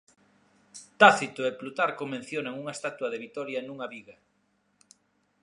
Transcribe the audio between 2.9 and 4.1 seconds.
de Vitoria nunha